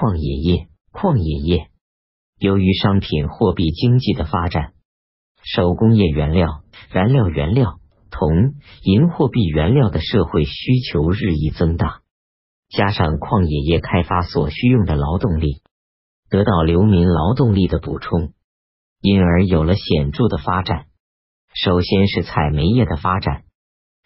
[0.00, 1.70] 矿冶业，矿冶业
[2.38, 4.74] 由于商品货币经济的发展，
[5.42, 8.30] 手工业原料、燃料原料、铜、
[8.84, 12.02] 银货币原料的社会需求日益增大，
[12.68, 15.62] 加上矿冶业开发所需用的劳动力
[16.30, 18.34] 得到流民劳动力的补充，
[19.00, 20.84] 因而有了显著的发展。
[21.54, 23.42] 首先是采煤业的发展。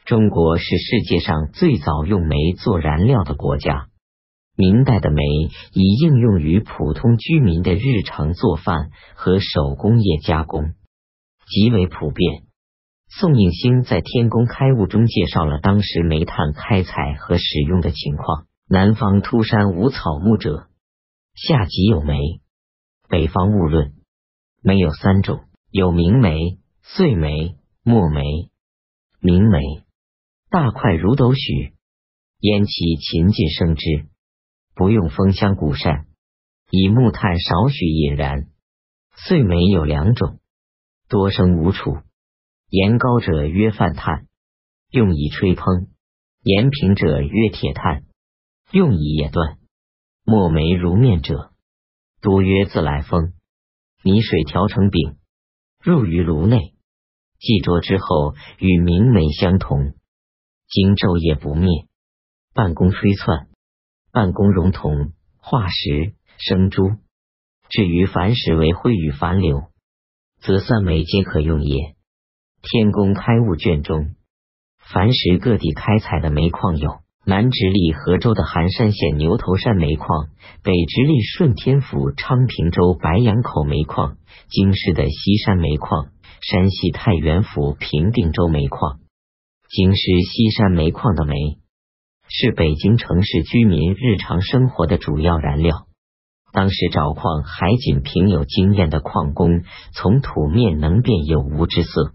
[0.06, 3.88] 中国是世界上最早用煤做燃料的国家。
[4.57, 5.23] 明代的煤
[5.73, 10.75] 已应用于普通居民的日常做饭和手工业加工，
[11.47, 12.45] 极为普遍。
[13.09, 20.69] 宋应星在《天工开物》中介绍了当时煤炭开采和使用的情况：南方秃山无草木者，
[21.34, 22.41] 下即有煤；
[23.09, 23.92] 北方物论，
[24.62, 28.50] 煤有三种，有明煤、碎煤、墨煤。
[29.20, 29.61] 明煤。
[30.50, 31.75] 大块如斗许，
[32.41, 34.06] 烟气勤尽生之，
[34.75, 36.07] 不用风香古扇，
[36.71, 38.47] 以木炭少许引燃。
[39.14, 40.41] 碎煤有两种，
[41.09, 41.98] 多生无处，
[42.69, 44.27] 盐高者曰饭炭，
[44.91, 45.89] 用以吹烹；
[46.42, 48.05] 盐平者曰铁炭，
[48.70, 49.59] 用以冶锻。
[50.25, 51.53] 墨煤如面者，
[52.23, 53.34] 多曰自来风，
[54.03, 55.19] 泥水调成饼，
[55.83, 56.75] 入于炉内，
[57.39, 59.95] 既着之后，与明煤相同。
[60.69, 61.86] 经昼夜不灭，
[62.55, 63.48] 半功吹窜，
[64.12, 66.91] 办公熔铜、化石、生珠。
[67.70, 69.62] 至于凡石为灰与凡流，
[70.42, 71.94] 则三枚皆可用也。
[72.60, 74.14] 天工开物卷中，
[74.78, 80.28] 凡石各地开采的煤矿有：南直隶河州的寒山县牛头山煤矿，
[80.62, 84.18] 北直隶顺天府昌平州白杨口煤矿，
[84.50, 86.08] 京师的西山煤矿，
[86.42, 89.00] 山西太原府平定州煤矿。
[89.70, 91.34] 京师西山煤矿的煤
[92.28, 95.87] 是北京城市居民日常生活的主要燃料。
[96.53, 99.64] 当时找矿还仅凭有经验的矿工
[99.95, 102.12] 从土面能辨有无之色，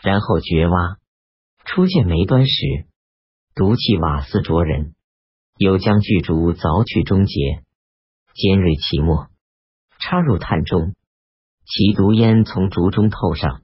[0.00, 0.96] 然后掘挖
[1.64, 2.86] 初见煤端时，
[3.54, 4.94] 毒气瓦斯灼人，
[5.58, 7.62] 有将巨竹凿去中节，
[8.34, 9.28] 尖锐其末，
[9.98, 10.94] 插入炭中，
[11.66, 13.60] 其毒烟从竹中透上，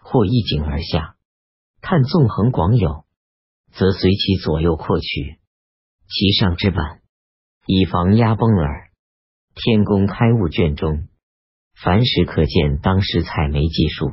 [0.00, 1.14] 或一井而下。
[1.80, 3.04] 炭纵横广有，
[3.72, 5.38] 则随其左右扩取，
[6.08, 7.00] 其上之板，
[7.66, 8.90] 以防压崩耳。
[9.54, 11.08] 天工开物卷中，
[11.82, 14.12] 凡时可见当时采煤技术，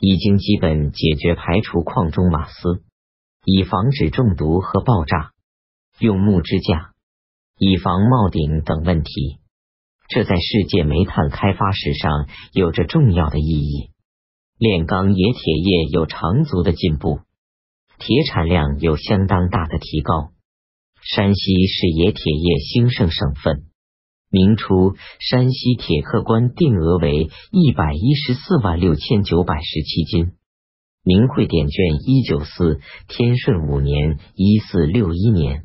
[0.00, 2.82] 已经基本解决排除矿中瓦斯，
[3.44, 5.32] 以防止中毒和爆炸；
[5.98, 6.92] 用木支架，
[7.58, 9.38] 以防冒顶等问题。
[10.08, 13.90] 这在世界煤炭开发史上有着重要的意义。
[14.58, 17.20] 炼钢冶铁业有长足的进步，
[18.04, 20.32] 铁产量有相当大的提高。
[21.04, 23.62] 山西是冶铁业兴盛省份。
[24.28, 30.32] 明初，山西铁客官定额为一百一十四万六千九百十七斤。
[31.04, 35.64] 明会典卷一九四，天顺五年（一四六一年），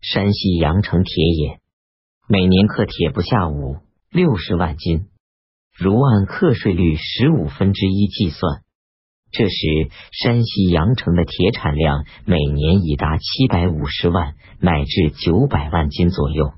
[0.00, 1.58] 山西阳城铁冶
[2.28, 3.78] 每年刻铁不下五
[4.12, 5.06] 六十万斤。
[5.76, 8.62] 如按课税率十五分之一计算，
[9.30, 16.52] 这时山西阳城的铁产量每年已达七百五十万乃至九百万斤左右，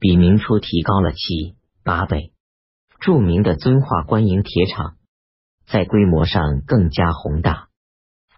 [0.00, 2.32] 比明初提高了七八倍。
[3.00, 4.96] 著名的遵化官营铁厂
[5.66, 7.68] 在规模上更加宏大。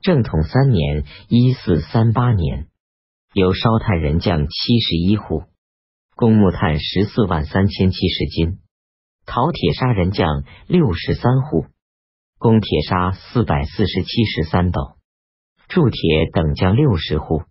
[0.03, 2.67] 正统三年（一四三八年），
[3.35, 5.45] 有烧炭人匠七十一户，
[6.15, 8.59] 供木炭十四万三千七十斤。
[9.25, 11.67] 陶铁砂人匠六十三户，
[12.43, 14.81] 供铁砂四百四十七石三斗，
[15.69, 16.01] 铸铁
[16.33, 17.45] 等匠六十户，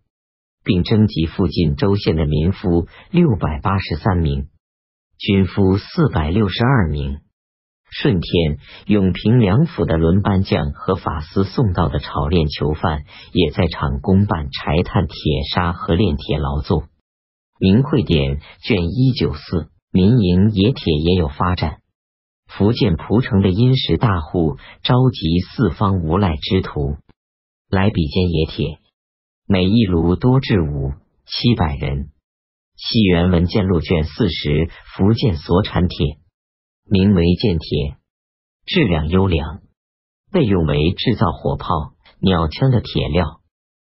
[0.66, 4.50] 并征集附近州县的民夫六百八十三名，
[5.18, 7.19] 军夫四百六十二名。
[7.90, 15.16] 顺天、永平两府的轮班匠和法司送到的炒炼囚犯，也在场公办柴炭、铁
[15.53, 16.84] 砂和炼铁劳作。
[17.59, 19.70] 明会典卷一九四。
[19.94, 21.78] 民营冶铁也有发展。
[22.57, 26.97] 福建蒲城的殷实大户召集四方无赖之徒
[27.69, 28.79] 来比肩冶铁，
[29.47, 30.91] 每一炉多至五
[31.25, 32.09] 七百人。
[32.75, 36.17] 西元文件录卷四十，福建所产铁
[36.89, 37.95] 名为建铁，
[38.65, 39.61] 质量优良，
[40.31, 41.67] 被用为制造火炮、
[42.19, 43.39] 鸟枪的铁料，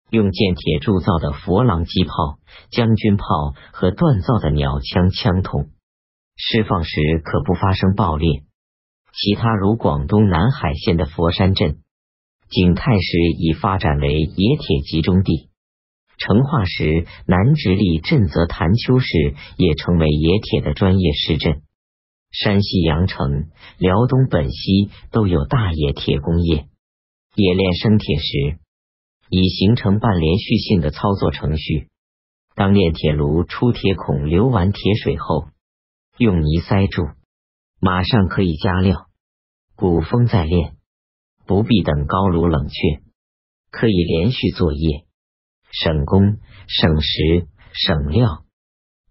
[0.09, 2.39] 用建铁铸造的佛郎机炮、
[2.71, 3.25] 将军炮
[3.71, 5.69] 和锻造的鸟枪枪筒。
[6.35, 8.46] 释放时可不发生爆裂。
[9.19, 11.79] 其他如广东南海县的佛山镇、
[12.51, 15.49] 景泰时已发展为冶铁集中地。
[16.19, 21.63] 成化时，南直隶震泽潭丘市也成为冶铁的专业市镇。
[22.31, 23.49] 山西阳城、
[23.79, 26.67] 辽东本溪都有大冶铁工业。
[27.35, 28.59] 冶炼生铁时，
[29.29, 31.87] 已形成半连续性的操作程序。
[32.53, 35.47] 当炼铁炉出铁孔流完铁水后，
[36.19, 37.03] 用泥塞住，
[37.79, 39.06] 马上可以加料，
[39.79, 40.75] 古风再炼，
[41.45, 43.03] 不必等高炉冷却，
[43.69, 45.05] 可以连续作业。
[45.69, 48.43] 省工、省时、省料。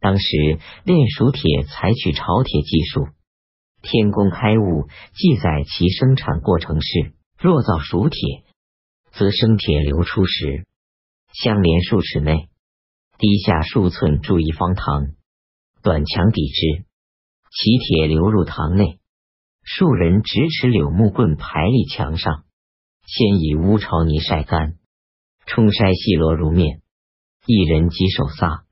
[0.00, 3.06] 当时炼熟铁采取炒铁技术。
[3.80, 8.42] 天工开物记载其生产过程是：若造熟铁，
[9.12, 10.66] 则生铁流出时，
[11.32, 12.48] 相连数尺内，
[13.18, 15.12] 低下数寸注一方堂，
[15.80, 16.84] 短墙抵之，
[17.52, 18.98] 其铁流入堂内。
[19.68, 22.44] 数人直持柳木棍排立墙上，
[23.04, 24.76] 先以乌巢泥晒干。
[25.44, 26.82] 冲筛细罗如面，
[27.46, 28.64] 一人几手撒，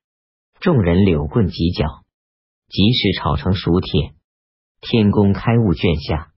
[0.61, 2.05] 众人柳棍几角，
[2.69, 4.15] 即使炒成熟铁。
[4.79, 6.31] 天工开物卷下，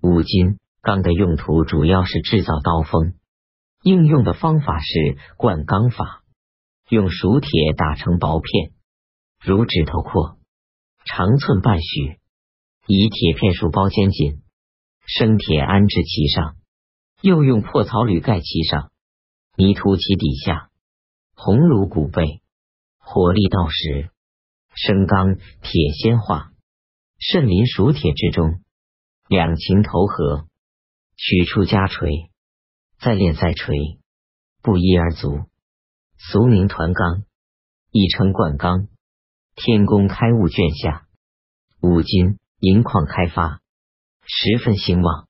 [0.00, 3.14] 五金钢的用途主要是制造刀锋，
[3.82, 6.22] 应用的方法是灌钢法，
[6.88, 8.70] 用熟铁打成薄片，
[9.42, 10.38] 如指头阔，
[11.04, 12.19] 长寸半许，
[12.92, 14.42] 以铁片数包坚紧，
[15.06, 16.56] 生铁安置其上，
[17.22, 18.90] 又用破草履盖其上。
[19.56, 20.70] 泥涂其底下，
[21.36, 22.42] 红炉鼓背，
[22.98, 24.10] 火力到时，
[24.74, 26.50] 生钢铁先化，
[27.20, 28.60] 渗淋熟铁之中，
[29.28, 30.48] 两情投合，
[31.14, 32.28] 取出加锤，
[32.98, 34.00] 再炼再锤，
[34.62, 35.44] 不一而足，
[36.18, 37.22] 俗名团钢，
[37.92, 38.88] 亦称灌钢。
[39.54, 41.06] 天工开物卷下，
[41.82, 43.62] 五金银矿开发
[44.26, 45.28] 十分兴旺，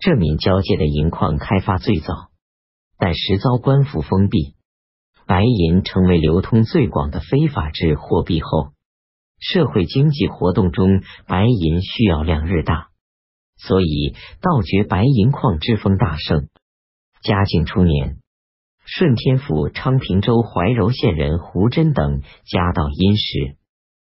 [0.00, 2.32] 这闽交界的银矿开发最早。
[2.98, 4.56] 但时遭官府封闭，
[5.26, 8.72] 白银成为流通最广的非法制货币后，
[9.38, 12.88] 社会经济活动中白银需要量日大，
[13.56, 16.48] 所以盗掘白银矿之风大盛。
[17.22, 18.18] 嘉靖初年，
[18.84, 23.56] 顺天府昌平州怀柔县人胡真等家道殷实，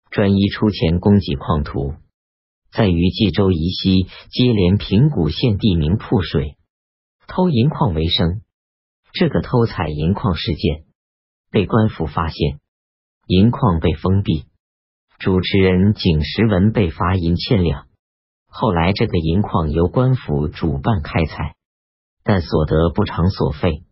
[0.09, 1.93] 专一出钱供给矿土，
[2.71, 6.55] 在于冀州宜西接连平谷县地名铺水，
[7.27, 8.41] 偷银矿为生。
[9.13, 10.85] 这个偷采银矿事件
[11.51, 12.59] 被官府发现，
[13.27, 14.45] 银矿被封闭，
[15.19, 17.87] 主持人景时文被罚银千两。
[18.47, 21.55] 后来，这个银矿由官府主办开采，
[22.23, 23.83] 但所得不偿所费，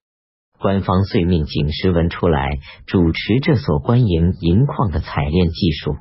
[0.57, 5.97] 官方遂命景时文出来主持这所官营银矿的采炼技术。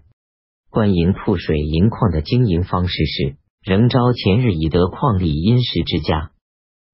[0.70, 6.32] 官营铺水银矿的经营方式是：仍招前日已得矿力殷实之家。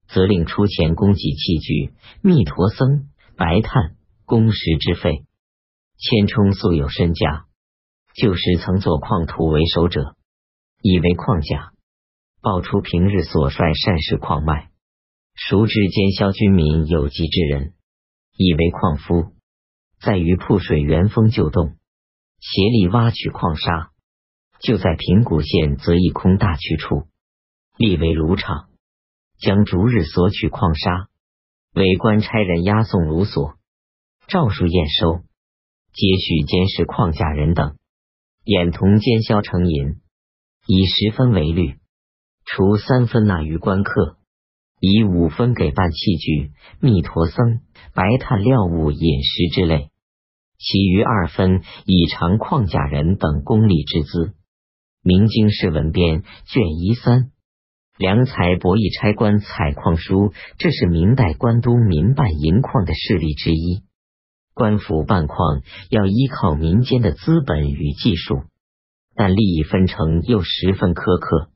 [0.07, 3.95] 责令出钱供给器具、密陀僧、白炭、
[4.25, 5.25] 工时之费。
[5.97, 7.45] 千冲素有身家，
[8.13, 10.15] 旧时曾做矿土为首者，
[10.81, 11.71] 以为矿甲，
[12.41, 14.69] 报出平日所率善事矿脉。
[15.33, 17.73] 熟知奸销军民有疾之人，
[18.37, 19.33] 以为矿夫，
[19.99, 21.75] 在于铺水原封就洞，
[22.39, 23.91] 协力挖取矿沙。
[24.59, 27.07] 就在平谷县则一空大区处，
[27.77, 28.69] 立为炉场。
[29.37, 31.09] 将逐日索取矿沙，
[31.73, 33.55] 为官差人押送炉所，
[34.27, 35.17] 诏书验收，
[35.91, 37.75] 接续监视矿下人等，
[38.45, 39.99] 眼同奸销成银，
[40.67, 41.75] 以十分为率，
[42.45, 44.17] 除三分纳于官客，
[44.79, 47.59] 以五分给办器具、密陀僧、
[47.93, 49.91] 白炭料物、饮食之类，
[50.57, 54.33] 其余二分以偿矿甲人等功利之资。
[55.03, 57.31] 明经世文编卷一三。
[57.97, 63.83] 良才博弈差官采矿书，这是明代官都民办银矿的势力之一。
[64.53, 68.43] 官府办矿要依靠民间的资本与技术，
[69.15, 71.51] 但利益分成又十分苛刻。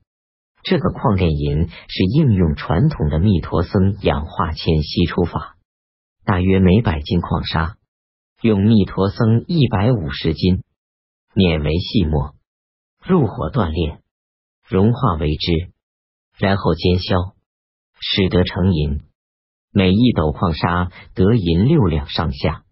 [0.63, 5.55] 这个矿炼银是应用传统的密陀僧氧化铅析出法，
[6.23, 7.75] 大约每百斤矿砂
[8.41, 10.63] 用密陀僧一百五十斤，
[11.35, 12.35] 碾为细末，
[13.03, 14.01] 入火锻炼，
[14.65, 15.71] 融化为汁。
[16.37, 17.35] 然后煎消，
[17.99, 19.01] 使得成银。
[19.71, 22.63] 每一斗矿砂得银六两上下。